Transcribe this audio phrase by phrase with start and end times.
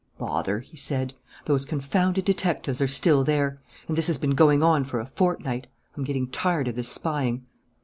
[0.17, 1.13] "Bother!" he said.
[1.45, 3.61] "Those confounded detectives are still there.
[3.87, 5.67] And this has been going on for a fortnight.
[5.95, 7.45] I'm getting tired of this spying."